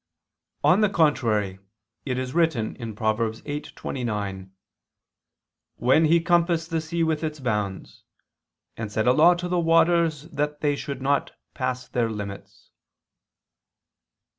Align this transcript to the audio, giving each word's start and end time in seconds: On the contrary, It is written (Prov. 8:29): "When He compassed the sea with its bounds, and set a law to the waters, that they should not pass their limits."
On 0.63 0.81
the 0.81 0.89
contrary, 0.89 1.59
It 2.07 2.17
is 2.17 2.33
written 2.33 2.73
(Prov. 2.95 3.19
8:29): 3.19 4.49
"When 5.75 6.05
He 6.05 6.19
compassed 6.19 6.71
the 6.71 6.81
sea 6.81 7.03
with 7.03 7.23
its 7.23 7.39
bounds, 7.39 8.01
and 8.75 8.91
set 8.91 9.05
a 9.05 9.13
law 9.13 9.35
to 9.35 9.47
the 9.47 9.59
waters, 9.59 10.23
that 10.31 10.61
they 10.61 10.75
should 10.75 11.03
not 11.03 11.33
pass 11.53 11.87
their 11.87 12.09
limits." 12.09 12.71